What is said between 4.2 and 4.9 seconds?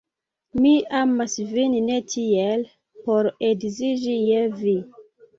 je vi.